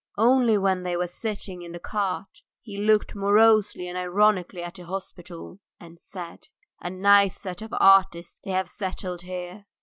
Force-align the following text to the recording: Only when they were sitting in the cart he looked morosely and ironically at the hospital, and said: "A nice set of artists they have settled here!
Only 0.17 0.57
when 0.57 0.81
they 0.81 0.97
were 0.97 1.05
sitting 1.05 1.61
in 1.61 1.73
the 1.73 1.79
cart 1.79 2.41
he 2.59 2.75
looked 2.75 3.13
morosely 3.13 3.87
and 3.87 3.95
ironically 3.95 4.63
at 4.63 4.73
the 4.73 4.85
hospital, 4.87 5.59
and 5.79 5.99
said: 5.99 6.47
"A 6.79 6.89
nice 6.89 7.39
set 7.39 7.61
of 7.61 7.71
artists 7.79 8.35
they 8.43 8.49
have 8.49 8.67
settled 8.67 9.21
here! 9.21 9.67